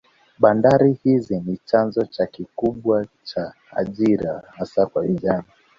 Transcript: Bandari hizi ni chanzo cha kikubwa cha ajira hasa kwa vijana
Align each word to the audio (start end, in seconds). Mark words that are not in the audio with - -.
Bandari 0.41 0.97
hizi 1.03 1.35
ni 1.45 1.57
chanzo 1.57 2.05
cha 2.05 2.25
kikubwa 2.25 3.05
cha 3.23 3.53
ajira 3.71 4.43
hasa 4.55 4.85
kwa 4.85 5.01
vijana 5.01 5.43